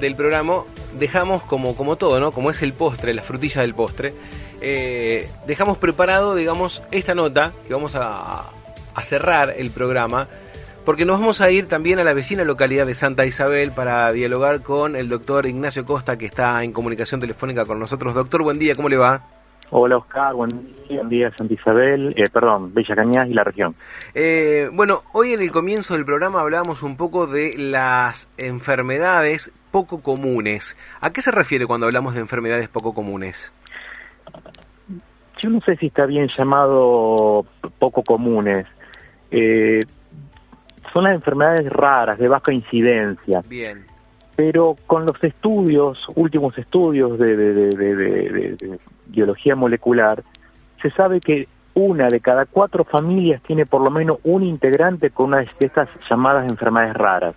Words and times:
del 0.00 0.16
programa 0.16 0.64
dejamos 0.98 1.42
como, 1.42 1.76
como 1.76 1.96
todo, 1.96 2.18
¿no? 2.20 2.32
Como 2.32 2.50
es 2.50 2.62
el 2.62 2.72
postre, 2.72 3.14
la 3.14 3.22
frutilla 3.22 3.62
del 3.62 3.74
postre, 3.74 4.14
eh, 4.60 5.28
dejamos 5.46 5.78
preparado, 5.78 6.34
digamos, 6.34 6.82
esta 6.90 7.14
nota 7.14 7.52
que 7.66 7.74
vamos 7.74 7.94
a, 7.96 8.50
a 8.94 9.02
cerrar 9.02 9.54
el 9.56 9.70
programa 9.70 10.28
porque 10.84 11.04
nos 11.04 11.20
vamos 11.20 11.40
a 11.40 11.50
ir 11.50 11.68
también 11.68 11.98
a 11.98 12.04
la 12.04 12.14
vecina 12.14 12.42
localidad 12.42 12.86
de 12.86 12.94
Santa 12.94 13.26
Isabel 13.26 13.70
para 13.72 14.10
dialogar 14.12 14.62
con 14.62 14.96
el 14.96 15.08
doctor 15.08 15.46
Ignacio 15.46 15.84
Costa, 15.84 16.16
que 16.16 16.26
está 16.26 16.64
en 16.64 16.72
comunicación 16.72 17.20
telefónica 17.20 17.64
con 17.64 17.78
nosotros. 17.78 18.14
Doctor, 18.14 18.42
buen 18.42 18.58
día, 18.58 18.74
¿cómo 18.74 18.88
le 18.88 18.96
va? 18.96 19.22
Hola 19.72 19.98
Oscar, 19.98 20.34
buen 20.34 20.50
día, 21.08 21.30
Santa 21.36 21.54
Isabel, 21.54 22.12
eh, 22.16 22.24
perdón, 22.32 22.74
Bella 22.74 22.96
Cañas 22.96 23.28
y 23.28 23.34
la 23.34 23.44
región. 23.44 23.76
Eh, 24.14 24.68
bueno, 24.72 25.02
hoy 25.12 25.34
en 25.34 25.42
el 25.42 25.52
comienzo 25.52 25.94
del 25.94 26.04
programa 26.04 26.40
hablábamos 26.40 26.82
un 26.82 26.96
poco 26.96 27.28
de 27.28 27.52
las 27.56 28.28
enfermedades 28.36 29.52
poco 29.70 30.02
comunes. 30.02 30.76
¿A 31.00 31.10
qué 31.12 31.22
se 31.22 31.30
refiere 31.30 31.68
cuando 31.68 31.86
hablamos 31.86 32.14
de 32.14 32.20
enfermedades 32.20 32.68
poco 32.68 32.92
comunes? 32.92 33.52
Yo 35.40 35.50
no 35.50 35.60
sé 35.60 35.76
si 35.76 35.86
está 35.86 36.04
bien 36.04 36.26
llamado 36.36 37.46
poco 37.78 38.02
comunes. 38.02 38.66
Eh, 39.30 39.78
son 40.92 41.04
las 41.04 41.14
enfermedades 41.14 41.70
raras, 41.70 42.18
de 42.18 42.26
baja 42.26 42.52
incidencia. 42.52 43.40
Bien. 43.46 43.89
Pero 44.40 44.74
con 44.86 45.04
los 45.04 45.22
estudios, 45.22 46.00
últimos 46.14 46.56
estudios 46.56 47.18
de, 47.18 48.56
biología 49.04 49.54
molecular, 49.54 50.24
se 50.80 50.90
sabe 50.92 51.20
que 51.20 51.46
una 51.74 52.08
de 52.08 52.20
cada 52.20 52.46
cuatro 52.46 52.84
familias 52.84 53.42
tiene 53.42 53.66
por 53.66 53.82
lo 53.82 53.90
menos 53.90 54.16
un 54.22 54.42
integrante 54.42 55.10
con 55.10 55.26
una 55.26 55.40
de 55.40 55.50
estas 55.60 55.90
llamadas 56.08 56.50
enfermedades 56.50 56.94
raras. 56.94 57.34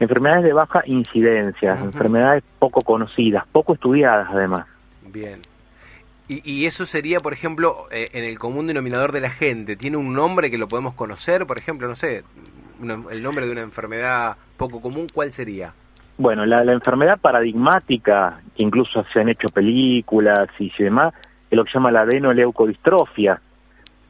Enfermedades 0.00 0.44
de 0.44 0.54
baja 0.54 0.82
incidencia, 0.86 1.78
enfermedades 1.78 2.42
poco 2.58 2.80
conocidas, 2.80 3.44
poco 3.52 3.74
estudiadas 3.74 4.28
además. 4.30 4.66
Bien. 5.02 5.38
Y, 6.28 6.64
eso 6.64 6.86
sería, 6.86 7.18
por 7.18 7.34
ejemplo, 7.34 7.88
eh, 7.90 8.06
en 8.14 8.24
el 8.24 8.38
común 8.38 8.68
denominador 8.68 9.12
de 9.12 9.20
la 9.20 9.28
gente. 9.28 9.76
¿Tiene 9.76 9.98
un 9.98 10.14
nombre 10.14 10.50
que 10.50 10.56
lo 10.56 10.66
podemos 10.66 10.94
conocer? 10.94 11.44
Por 11.46 11.60
ejemplo, 11.60 11.88
no 11.88 11.94
sé, 11.94 12.24
el 12.80 13.22
nombre 13.22 13.44
de 13.44 13.52
una 13.52 13.60
enfermedad 13.60 14.38
poco 14.56 14.80
común, 14.80 15.08
¿cuál 15.12 15.34
sería? 15.34 15.74
Bueno, 16.18 16.46
la, 16.46 16.62
enfermedad 16.72 17.18
paradigmática, 17.18 18.40
que 18.56 18.64
incluso 18.64 19.04
se 19.12 19.20
han 19.20 19.28
hecho 19.28 19.48
películas 19.48 20.48
y 20.58 20.70
demás, 20.78 21.14
es 21.50 21.56
lo 21.56 21.64
que 21.64 21.70
se 21.70 21.78
llama 21.78 21.90
la 21.90 22.02
adenoleucodistrofia. 22.02 23.40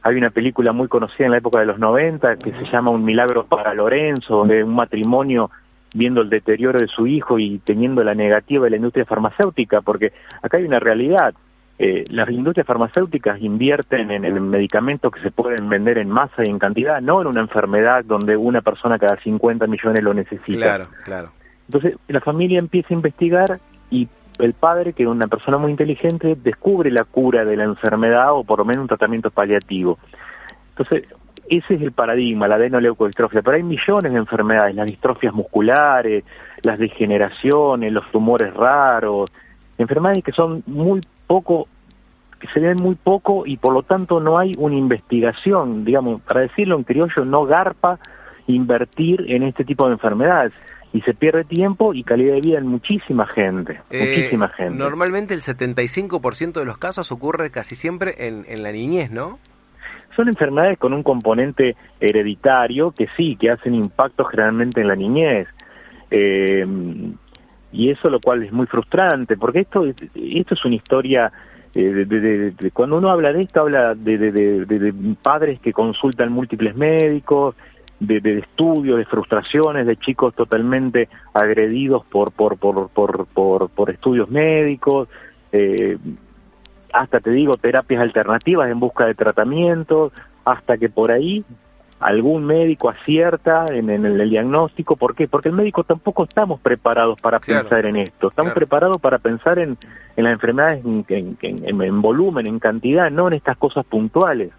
Hay 0.01 0.15
una 0.15 0.29
película 0.29 0.73
muy 0.73 0.87
conocida 0.87 1.25
en 1.25 1.31
la 1.31 1.37
época 1.37 1.59
de 1.59 1.65
los 1.65 1.79
90 1.79 2.35
que 2.35 2.51
se 2.51 2.65
llama 2.71 2.91
Un 2.91 3.05
milagro 3.05 3.45
para 3.45 3.73
Lorenzo, 3.73 4.37
donde 4.37 4.63
un 4.63 4.75
matrimonio 4.75 5.49
viendo 5.95 6.21
el 6.21 6.29
deterioro 6.29 6.79
de 6.79 6.87
su 6.87 7.07
hijo 7.07 7.39
y 7.39 7.59
teniendo 7.59 8.03
la 8.03 8.15
negativa 8.15 8.65
de 8.65 8.71
la 8.71 8.75
industria 8.77 9.05
farmacéutica, 9.05 9.81
porque 9.81 10.11
acá 10.41 10.57
hay 10.57 10.65
una 10.65 10.79
realidad. 10.79 11.33
Eh, 11.79 12.03
las 12.09 12.29
industrias 12.29 12.67
farmacéuticas 12.67 13.41
invierten 13.41 14.11
en, 14.11 14.49
medicamentos 14.49 15.11
que 15.11 15.21
se 15.21 15.31
pueden 15.31 15.67
vender 15.69 15.97
en 15.97 16.09
masa 16.09 16.43
y 16.45 16.49
en 16.49 16.59
cantidad, 16.59 17.01
no 17.01 17.21
en 17.21 17.27
una 17.27 17.41
enfermedad 17.41 18.05
donde 18.05 18.37
una 18.37 18.61
persona 18.61 18.99
cada 18.99 19.17
50 19.17 19.67
millones 19.67 20.03
lo 20.03 20.13
necesita. 20.13 20.59
Claro, 20.59 20.83
claro. 21.03 21.31
Entonces 21.67 21.95
la 22.07 22.21
familia 22.21 22.59
empieza 22.59 22.89
a 22.91 22.93
investigar 22.93 23.59
y 23.89 24.07
el 24.39 24.53
padre, 24.53 24.93
que 24.93 25.03
es 25.03 25.09
una 25.09 25.27
persona 25.27 25.57
muy 25.57 25.71
inteligente, 25.71 26.35
descubre 26.35 26.89
la 26.91 27.03
cura 27.03 27.45
de 27.45 27.55
la 27.55 27.63
enfermedad 27.63 28.33
o 28.33 28.43
por 28.43 28.59
lo 28.59 28.65
menos 28.65 28.81
un 28.81 28.87
tratamiento 28.87 29.29
paliativo. 29.29 29.99
Entonces, 30.69 31.05
ese 31.49 31.75
es 31.75 31.81
el 31.81 31.91
paradigma, 31.91 32.47
la 32.47 32.55
adenoleucodistrofia. 32.55 33.41
Pero 33.41 33.57
hay 33.57 33.63
millones 33.63 34.11
de 34.11 34.17
enfermedades, 34.17 34.75
las 34.75 34.87
distrofias 34.87 35.33
musculares, 35.33 36.23
las 36.63 36.79
degeneraciones, 36.79 37.91
los 37.91 38.09
tumores 38.11 38.53
raros, 38.53 39.29
enfermedades 39.77 40.23
que 40.23 40.31
son 40.31 40.63
muy 40.65 41.01
poco, 41.27 41.67
que 42.39 42.47
se 42.47 42.59
ven 42.59 42.77
muy 42.81 42.95
poco 42.95 43.45
y 43.45 43.57
por 43.57 43.73
lo 43.73 43.83
tanto 43.83 44.19
no 44.19 44.37
hay 44.37 44.53
una 44.57 44.75
investigación, 44.75 45.85
digamos, 45.85 46.21
para 46.21 46.41
decirlo 46.41 46.75
en 46.75 46.83
criollo, 46.83 47.25
no 47.25 47.45
garpa 47.45 47.99
invertir 48.47 49.25
en 49.27 49.43
este 49.43 49.63
tipo 49.63 49.85
de 49.87 49.93
enfermedades 49.93 50.53
y 50.93 51.01
se 51.01 51.13
pierde 51.13 51.43
tiempo 51.43 51.93
y 51.93 52.03
calidad 52.03 52.35
de 52.35 52.41
vida 52.41 52.59
en 52.59 52.67
muchísima 52.67 53.25
gente, 53.27 53.81
eh, 53.89 54.15
muchísima 54.15 54.47
gente. 54.49 54.77
Normalmente 54.77 55.33
el 55.33 55.41
75% 55.41 56.53
de 56.53 56.65
los 56.65 56.77
casos 56.77 57.11
ocurre 57.11 57.49
casi 57.49 57.75
siempre 57.75 58.27
en, 58.27 58.45
en 58.47 58.63
la 58.63 58.71
niñez, 58.71 59.11
¿no? 59.11 59.39
Son 60.15 60.27
enfermedades 60.27 60.77
con 60.77 60.93
un 60.93 61.01
componente 61.01 61.75
hereditario 61.99 62.91
que 62.91 63.07
sí, 63.17 63.35
que 63.35 63.49
hacen 63.49 63.73
impacto 63.73 64.23
generalmente 64.25 64.81
en 64.81 64.87
la 64.87 64.95
niñez. 64.95 65.47
Eh, 66.11 66.65
y 67.71 67.89
eso 67.89 68.09
lo 68.09 68.19
cual 68.21 68.43
es 68.43 68.51
muy 68.51 68.67
frustrante, 68.67 69.35
porque 69.35 69.61
esto, 69.61 69.83
esto 69.85 70.53
es 70.53 70.65
una 70.65 70.75
historia, 70.75 71.31
eh, 71.73 72.05
de, 72.05 72.71
cuando 72.71 72.97
uno 72.97 73.09
habla 73.09 73.33
de 73.33 73.41
esto, 73.41 73.61
habla 73.61 73.95
de, 73.95 74.93
padres 75.21 75.59
que 75.59 75.73
consultan 75.73 76.31
múltiples 76.31 76.75
médicos, 76.75 77.55
de, 78.07 78.39
estudios, 78.39 78.97
de 78.97 79.05
frustraciones, 79.05 79.85
de 79.85 79.97
chicos 79.97 80.33
totalmente 80.33 81.09
agredidos 81.33 82.05
por, 82.05 82.31
por, 82.31 82.57
por, 82.57 82.89
por, 82.89 83.25
por, 83.27 83.69
por 83.69 83.89
estudios 83.89 84.29
médicos, 84.29 85.07
eh, 85.51 85.97
hasta 86.91 87.19
te 87.19 87.31
digo, 87.31 87.55
terapias 87.55 88.01
alternativas 88.01 88.69
en 88.69 88.79
busca 88.79 89.05
de 89.05 89.15
tratamientos, 89.15 90.11
hasta 90.45 90.77
que 90.77 90.89
por 90.89 91.11
ahí 91.11 91.43
algún 91.99 92.45
médico 92.45 92.89
acierta 92.89 93.65
en, 93.69 93.89
el, 93.89 94.29
diagnóstico. 94.29 94.97
¿Por 94.97 95.15
qué? 95.15 95.27
Porque 95.27 95.49
el 95.49 95.55
médico 95.55 95.85
tampoco 95.85 96.25
estamos 96.25 96.59
preparados 96.59 97.19
para 97.21 97.39
pensar 97.39 97.85
en 97.85 97.95
esto. 97.95 98.27
Estamos 98.27 98.53
preparados 98.53 98.97
para 98.97 99.19
pensar 99.19 99.57
en, 99.57 99.77
en 100.17 100.23
las 100.23 100.33
enfermedades 100.33 100.83
en 100.83 102.01
volumen, 102.01 102.45
en 102.47 102.59
cantidad, 102.59 103.09
no 103.09 103.27
en 103.27 103.35
estas 103.35 103.55
cosas 103.57 103.85
puntuales. 103.85 104.51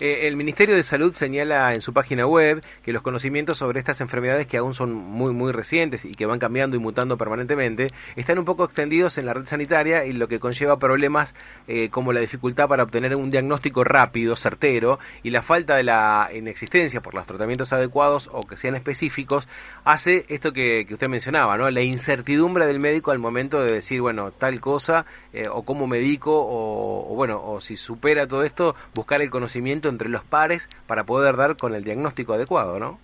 Eh, 0.00 0.26
el 0.26 0.36
Ministerio 0.36 0.74
de 0.74 0.82
Salud 0.82 1.14
señala 1.14 1.72
en 1.72 1.80
su 1.80 1.92
página 1.92 2.26
web 2.26 2.60
que 2.82 2.92
los 2.92 3.02
conocimientos 3.02 3.58
sobre 3.58 3.78
estas 3.78 4.00
enfermedades 4.00 4.46
que 4.46 4.56
aún 4.56 4.74
son 4.74 4.92
muy 4.92 5.32
muy 5.32 5.52
recientes 5.52 6.04
y 6.04 6.12
que 6.12 6.26
van 6.26 6.38
cambiando 6.38 6.76
y 6.76 6.80
mutando 6.80 7.16
permanentemente 7.16 7.86
están 8.16 8.38
un 8.38 8.44
poco 8.44 8.64
extendidos 8.64 9.18
en 9.18 9.26
la 9.26 9.34
red 9.34 9.46
sanitaria 9.46 10.04
y 10.04 10.12
lo 10.12 10.26
que 10.26 10.40
conlleva 10.40 10.78
problemas 10.78 11.34
eh, 11.68 11.90
como 11.90 12.12
la 12.12 12.20
dificultad 12.20 12.66
para 12.68 12.82
obtener 12.82 13.14
un 13.16 13.30
diagnóstico 13.30 13.84
rápido, 13.84 14.34
certero 14.34 14.98
y 15.22 15.30
la 15.30 15.42
falta 15.42 15.76
de 15.76 15.84
la 15.84 16.30
inexistencia 16.34 17.00
por 17.00 17.14
los 17.14 17.26
tratamientos 17.26 17.72
adecuados 17.72 18.28
o 18.32 18.40
que 18.40 18.56
sean 18.56 18.74
específicos 18.74 19.48
hace 19.84 20.24
esto 20.28 20.52
que, 20.52 20.86
usted 20.90 21.08
mencionaba, 21.08 21.56
¿no? 21.56 21.70
La 21.70 21.82
incertidumbre 21.82 22.66
del 22.66 22.80
médico 22.80 23.10
al 23.10 23.18
momento 23.18 23.60
de 23.60 23.74
decir, 23.74 24.00
bueno, 24.00 24.32
tal 24.32 24.60
cosa 24.60 25.06
eh, 25.32 25.44
o 25.50 25.62
cómo 25.64 25.86
medico 25.86 26.30
o, 26.30 27.12
o 27.12 27.14
bueno, 27.14 27.40
o 27.44 27.60
si 27.60 27.76
supera 27.76 28.26
todo 28.26 28.44
esto, 28.44 28.74
buscar 28.94 29.22
el 29.22 29.30
conocimiento 29.30 29.83
entre 29.88 30.08
los 30.08 30.24
pares 30.24 30.68
para 30.86 31.04
poder 31.04 31.36
dar 31.36 31.56
con 31.56 31.74
el 31.74 31.84
diagnóstico 31.84 32.34
adecuado, 32.34 32.78
¿no? 32.78 32.98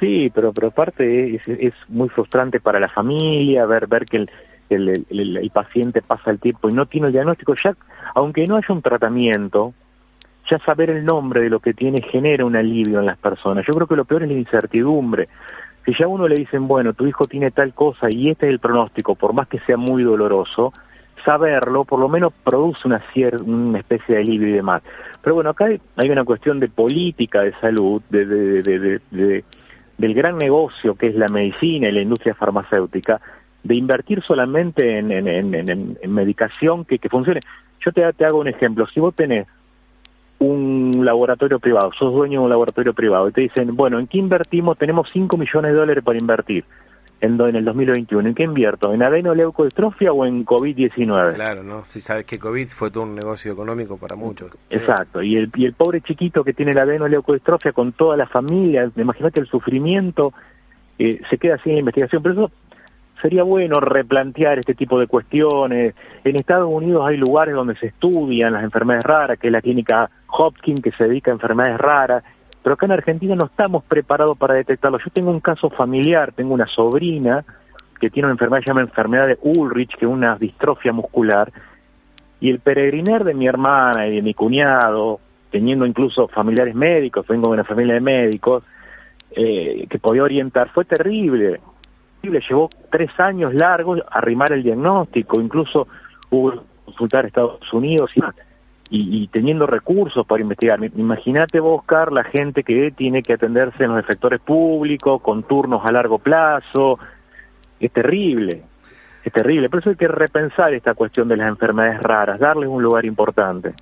Sí, 0.00 0.30
pero 0.32 0.52
pero 0.52 0.68
aparte 0.68 1.36
es, 1.36 1.74
muy 1.88 2.08
frustrante 2.08 2.60
para 2.60 2.78
la 2.78 2.88
familia 2.88 3.66
ver 3.66 3.86
ver 3.88 4.04
que 4.04 4.16
el, 4.16 4.30
el, 4.70 5.50
paciente 5.52 6.02
pasa 6.02 6.30
el 6.30 6.38
tiempo 6.38 6.68
y 6.68 6.72
no 6.72 6.86
tiene 6.86 7.08
el 7.08 7.12
diagnóstico, 7.12 7.54
ya 7.62 7.74
aunque 8.14 8.46
no 8.46 8.56
haya 8.56 8.66
un 8.68 8.82
tratamiento, 8.82 9.74
ya 10.50 10.58
saber 10.60 10.90
el 10.90 11.04
nombre 11.04 11.42
de 11.42 11.50
lo 11.50 11.60
que 11.60 11.74
tiene 11.74 12.00
genera 12.02 12.44
un 12.44 12.56
alivio 12.56 13.00
en 13.00 13.06
las 13.06 13.18
personas. 13.18 13.64
Yo 13.66 13.74
creo 13.74 13.86
que 13.86 13.96
lo 13.96 14.04
peor 14.04 14.22
es 14.22 14.28
la 14.28 14.34
incertidumbre. 14.34 15.28
Si 15.84 15.94
ya 15.98 16.04
a 16.04 16.08
uno 16.08 16.28
le 16.28 16.36
dicen, 16.36 16.68
bueno, 16.68 16.92
tu 16.92 17.06
hijo 17.06 17.24
tiene 17.24 17.50
tal 17.50 17.72
cosa 17.74 18.08
y 18.10 18.30
este 18.30 18.46
es 18.46 18.52
el 18.52 18.58
pronóstico, 18.58 19.14
por 19.14 19.32
más 19.32 19.48
que 19.48 19.58
sea 19.60 19.76
muy 19.76 20.02
doloroso, 20.02 20.72
saberlo 21.24 21.84
por 21.84 22.00
lo 22.00 22.08
menos 22.08 22.32
produce 22.44 22.86
una, 22.86 23.02
una 23.44 23.78
especie 23.78 24.16
de 24.16 24.20
alivio 24.22 24.48
y 24.48 24.52
demás. 24.52 24.82
Pero 25.22 25.34
bueno, 25.34 25.50
acá 25.50 25.66
hay, 25.66 26.10
una 26.10 26.24
cuestión 26.24 26.60
de 26.60 26.68
política 26.68 27.42
de 27.42 27.52
salud, 27.60 28.02
de, 28.08 28.24
de, 28.24 29.44
del 29.98 30.14
gran 30.14 30.38
negocio 30.38 30.94
que 30.94 31.08
es 31.08 31.14
la 31.14 31.28
medicina 31.28 31.88
y 31.88 31.92
la 31.92 32.02
industria 32.02 32.34
farmacéutica, 32.34 33.20
de 33.62 33.74
invertir 33.74 34.22
solamente 34.22 34.98
en, 34.98 35.10
en, 35.10 35.96
medicación 36.14 36.84
que, 36.84 36.98
que, 36.98 37.08
funcione. 37.08 37.40
Yo 37.84 37.92
te, 37.92 38.10
te 38.12 38.24
hago 38.24 38.38
un 38.38 38.48
ejemplo, 38.48 38.86
si 38.86 39.00
vos 39.00 39.14
tenés 39.14 39.46
un 40.38 40.92
laboratorio 41.04 41.58
privado, 41.58 41.90
sos 41.98 42.14
dueño 42.14 42.40
de 42.40 42.44
un 42.44 42.50
laboratorio 42.50 42.94
privado 42.94 43.28
y 43.28 43.32
te 43.32 43.40
dicen, 43.40 43.74
bueno, 43.74 43.98
¿en 43.98 44.06
qué 44.06 44.18
invertimos? 44.18 44.78
Tenemos 44.78 45.08
5 45.12 45.36
millones 45.36 45.72
de 45.72 45.78
dólares 45.78 46.04
para 46.04 46.18
invertir 46.18 46.64
en, 47.20 47.40
en 47.40 47.56
el 47.56 47.64
2021. 47.64 48.28
¿En 48.28 48.34
qué 48.34 48.42
invierto? 48.44 48.92
¿En 48.92 49.02
adenoleucodistrofia 49.02 50.12
o 50.12 50.24
en 50.24 50.44
COVID-19? 50.44 51.34
Claro, 51.34 51.62
¿no? 51.62 51.84
Si 51.84 52.00
sabes 52.00 52.24
que 52.24 52.38
COVID 52.38 52.68
fue 52.68 52.90
todo 52.90 53.04
un 53.04 53.14
negocio 53.14 53.52
económico 53.52 53.96
para 53.96 54.16
muchos. 54.16 54.52
Exacto. 54.70 55.22
Y 55.22 55.36
el, 55.36 55.50
y 55.54 55.64
el 55.64 55.72
pobre 55.72 56.00
chiquito 56.00 56.44
que 56.44 56.52
tiene 56.52 56.72
la 56.72 56.82
adenoleucodistrofia 56.82 57.72
con 57.72 57.92
toda 57.92 58.16
la 58.16 58.26
familia, 58.26 58.90
imagínate 58.96 59.40
el 59.40 59.46
sufrimiento, 59.46 60.32
eh, 60.98 61.20
se 61.28 61.38
queda 61.38 61.58
sin 61.58 61.76
investigación. 61.76 62.22
Pero 62.22 62.34
eso 62.34 62.52
sería 63.20 63.42
bueno 63.42 63.80
replantear 63.80 64.58
este 64.58 64.74
tipo 64.74 64.98
de 64.98 65.06
cuestiones. 65.06 65.94
En 66.24 66.36
Estados 66.36 66.68
Unidos 66.70 67.04
hay 67.06 67.16
lugares 67.16 67.54
donde 67.54 67.76
se 67.76 67.86
estudian 67.86 68.52
las 68.52 68.64
enfermedades 68.64 69.04
raras, 69.04 69.38
que 69.38 69.48
es 69.48 69.52
la 69.52 69.62
clínica 69.62 70.10
Hopkins, 70.28 70.80
que 70.80 70.92
se 70.92 71.04
dedica 71.04 71.30
a 71.30 71.34
enfermedades 71.34 71.78
raras, 71.78 72.24
pero 72.62 72.74
acá 72.74 72.86
en 72.86 72.92
Argentina 72.92 73.34
no 73.34 73.46
estamos 73.46 73.84
preparados 73.84 74.36
para 74.36 74.54
detectarlo. 74.54 74.98
Yo 74.98 75.10
tengo 75.12 75.30
un 75.30 75.40
caso 75.40 75.70
familiar, 75.70 76.32
tengo 76.32 76.54
una 76.54 76.66
sobrina 76.66 77.44
que 78.00 78.10
tiene 78.10 78.26
una 78.26 78.34
enfermedad 78.34 78.60
que 78.60 78.64
se 78.64 78.70
llama 78.70 78.80
enfermedad 78.82 79.26
de 79.26 79.38
Ulrich, 79.42 79.96
que 79.96 80.04
es 80.04 80.10
una 80.10 80.36
distrofia 80.36 80.92
muscular, 80.92 81.52
y 82.40 82.50
el 82.50 82.60
peregrinar 82.60 83.24
de 83.24 83.34
mi 83.34 83.46
hermana 83.46 84.06
y 84.06 84.16
de 84.16 84.22
mi 84.22 84.34
cuñado, 84.34 85.20
teniendo 85.50 85.86
incluso 85.86 86.28
familiares 86.28 86.74
médicos, 86.74 87.26
vengo 87.26 87.48
de 87.48 87.54
una 87.54 87.64
familia 87.64 87.94
de 87.94 88.00
médicos, 88.00 88.62
eh, 89.32 89.86
que 89.88 89.98
podía 89.98 90.22
orientar, 90.22 90.68
fue 90.70 90.84
terrible. 90.84 91.60
Le 92.22 92.40
llevó 92.40 92.68
tres 92.90 93.10
años 93.18 93.54
largos 93.54 94.02
arrimar 94.10 94.52
el 94.52 94.62
diagnóstico, 94.62 95.40
incluso 95.40 95.88
hubo 96.30 96.52
que 96.52 96.60
consultar 96.84 97.26
Estados 97.26 97.72
Unidos 97.72 98.10
y, 98.14 98.20
y, 98.90 99.28
teniendo 99.28 99.66
recursos 99.66 100.26
para 100.26 100.42
investigar. 100.42 100.78
Imagínate 100.96 101.60
buscar 101.60 102.12
la 102.12 102.24
gente 102.24 102.64
que 102.64 102.90
tiene 102.90 103.22
que 103.22 103.34
atenderse 103.34 103.84
en 103.84 103.92
los 103.92 104.00
efectores 104.00 104.40
públicos, 104.40 105.20
con 105.20 105.42
turnos 105.42 105.84
a 105.84 105.92
largo 105.92 106.18
plazo. 106.18 106.98
Es 107.78 107.92
terrible, 107.92 108.62
es 109.24 109.32
terrible. 109.32 109.68
Por 109.68 109.80
eso 109.80 109.90
hay 109.90 109.96
que 109.96 110.08
repensar 110.08 110.72
esta 110.72 110.94
cuestión 110.94 111.28
de 111.28 111.36
las 111.36 111.48
enfermedades 111.48 112.00
raras, 112.00 112.40
darles 112.40 112.68
un 112.68 112.82
lugar 112.82 113.04
importante. 113.04 113.74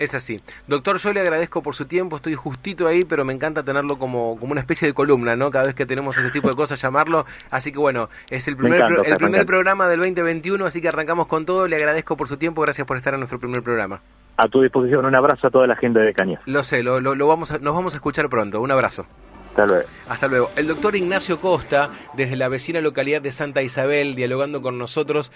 Es 0.00 0.14
así. 0.14 0.38
Doctor, 0.66 0.96
yo 0.96 1.12
le 1.12 1.20
agradezco 1.20 1.62
por 1.62 1.74
su 1.74 1.84
tiempo, 1.84 2.16
estoy 2.16 2.34
justito 2.34 2.88
ahí, 2.88 3.00
pero 3.06 3.22
me 3.22 3.34
encanta 3.34 3.62
tenerlo 3.62 3.98
como, 3.98 4.38
como 4.40 4.52
una 4.52 4.62
especie 4.62 4.88
de 4.88 4.94
columna, 4.94 5.36
¿no? 5.36 5.50
Cada 5.50 5.66
vez 5.66 5.74
que 5.74 5.84
tenemos 5.84 6.16
ese 6.16 6.30
tipo 6.30 6.48
de 6.48 6.54
cosas, 6.54 6.80
llamarlo. 6.80 7.26
Así 7.50 7.70
que 7.70 7.78
bueno, 7.78 8.08
es 8.30 8.48
el 8.48 8.56
primer, 8.56 8.80
el 9.04 9.14
primer 9.16 9.44
programa 9.44 9.88
del 9.88 9.98
2021, 9.98 10.64
así 10.64 10.80
que 10.80 10.88
arrancamos 10.88 11.26
con 11.26 11.44
todo. 11.44 11.68
Le 11.68 11.76
agradezco 11.76 12.16
por 12.16 12.28
su 12.28 12.38
tiempo, 12.38 12.62
gracias 12.62 12.86
por 12.86 12.96
estar 12.96 13.12
en 13.12 13.20
nuestro 13.20 13.38
primer 13.38 13.62
programa. 13.62 14.00
A 14.38 14.48
tu 14.48 14.62
disposición, 14.62 15.04
un 15.04 15.14
abrazo 15.14 15.48
a 15.48 15.50
toda 15.50 15.66
la 15.66 15.76
gente 15.76 16.00
de 16.00 16.14
Caña. 16.14 16.40
Lo 16.46 16.64
sé, 16.64 16.82
lo, 16.82 16.98
lo, 16.98 17.28
vamos 17.28 17.50
nos 17.60 17.74
vamos 17.74 17.92
a 17.92 17.98
escuchar 17.98 18.30
pronto. 18.30 18.62
Un 18.62 18.70
abrazo. 18.70 19.04
Hasta 19.50 19.66
luego. 19.66 19.88
Hasta 20.08 20.28
luego. 20.28 20.50
El 20.56 20.66
doctor 20.68 20.96
Ignacio 20.96 21.40
Costa, 21.40 21.90
desde 22.14 22.36
la 22.36 22.48
vecina 22.48 22.80
localidad 22.80 23.20
de 23.20 23.32
Santa 23.32 23.62
Isabel, 23.62 24.14
dialogando 24.14 24.62
con 24.62 24.78
nosotros. 24.78 25.30